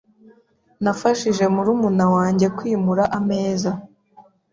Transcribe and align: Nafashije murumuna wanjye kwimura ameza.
Nafashije 0.83 1.43
murumuna 1.55 2.05
wanjye 2.15 2.47
kwimura 2.57 3.03
ameza. 3.17 3.71